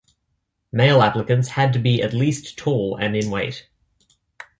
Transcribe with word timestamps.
Male 0.71 0.99
applicants 1.03 1.49
had 1.49 1.73
to 1.73 1.79
be 1.79 2.01
at 2.01 2.11
least 2.11 2.57
tall 2.57 2.95
and 2.97 3.15
in 3.15 3.29
weight. 3.29 3.69